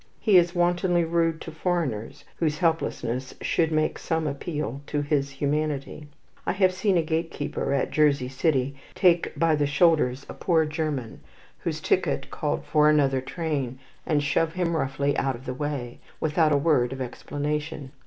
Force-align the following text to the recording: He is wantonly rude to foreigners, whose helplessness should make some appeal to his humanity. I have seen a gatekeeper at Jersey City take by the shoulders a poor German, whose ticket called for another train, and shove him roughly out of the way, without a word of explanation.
He 0.19 0.37
is 0.39 0.55
wantonly 0.55 1.03
rude 1.03 1.39
to 1.41 1.51
foreigners, 1.51 2.25
whose 2.37 2.57
helplessness 2.57 3.35
should 3.39 3.71
make 3.71 3.99
some 3.99 4.25
appeal 4.25 4.81
to 4.87 5.01
his 5.03 5.29
humanity. 5.29 6.07
I 6.43 6.53
have 6.53 6.73
seen 6.73 6.97
a 6.97 7.03
gatekeeper 7.03 7.71
at 7.71 7.91
Jersey 7.91 8.27
City 8.27 8.75
take 8.95 9.37
by 9.37 9.53
the 9.55 9.67
shoulders 9.67 10.25
a 10.27 10.33
poor 10.33 10.65
German, 10.65 11.19
whose 11.59 11.79
ticket 11.79 12.31
called 12.31 12.65
for 12.65 12.89
another 12.89 13.21
train, 13.21 13.77
and 14.03 14.23
shove 14.23 14.53
him 14.53 14.75
roughly 14.75 15.15
out 15.17 15.35
of 15.35 15.45
the 15.45 15.53
way, 15.53 15.99
without 16.19 16.51
a 16.51 16.57
word 16.57 16.93
of 16.93 16.99
explanation. 16.99 17.91